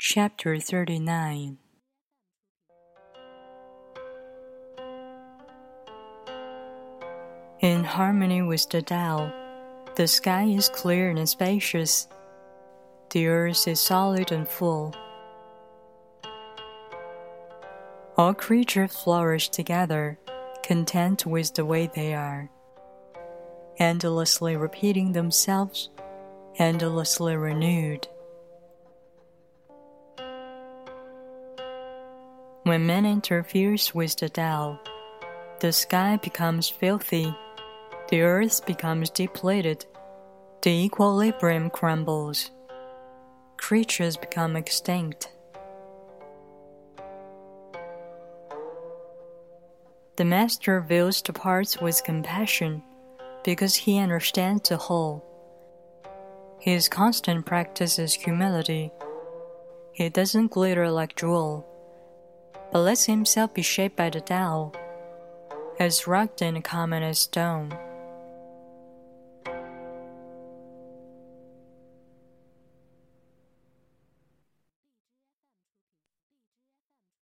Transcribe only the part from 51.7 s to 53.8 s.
with compassion because